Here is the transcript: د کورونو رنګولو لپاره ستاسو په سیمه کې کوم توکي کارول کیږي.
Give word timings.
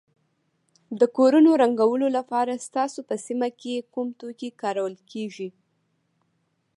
د 0.99 1.01
کورونو 1.17 1.49
رنګولو 1.63 2.07
لپاره 2.17 2.61
ستاسو 2.67 2.99
په 3.09 3.15
سیمه 3.25 3.49
کې 3.61 3.75
کوم 3.93 4.07
توکي 4.19 4.49
کارول 4.61 4.95
کیږي. 5.11 5.49